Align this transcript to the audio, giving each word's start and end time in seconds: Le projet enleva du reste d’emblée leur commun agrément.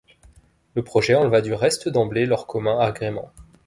Le 0.73 0.83
projet 0.83 1.13
enleva 1.13 1.41
du 1.41 1.53
reste 1.53 1.87
d’emblée 1.87 2.25
leur 2.25 2.47
commun 2.47 2.79
agrément. 2.79 3.29